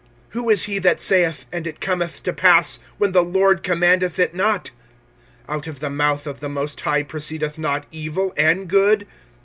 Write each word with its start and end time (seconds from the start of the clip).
25:003:037 0.29 0.29
Who 0.31 0.49
is 0.49 0.63
he 0.63 0.79
that 0.79 0.99
saith, 0.99 1.45
and 1.53 1.67
it 1.67 1.79
cometh 1.79 2.23
to 2.23 2.33
pass, 2.33 2.79
when 2.97 3.11
the 3.11 3.21
Lord 3.21 3.61
commandeth 3.61 4.17
it 4.17 4.33
not? 4.33 4.71
25:003:038 5.47 5.53
Out 5.55 5.67
of 5.67 5.79
the 5.79 5.89
mouth 5.91 6.25
of 6.25 6.39
the 6.39 6.49
most 6.49 6.81
High 6.81 7.03
proceedeth 7.03 7.59
not 7.59 7.85
evil 7.91 8.33
and 8.35 8.67
good? 8.67 9.05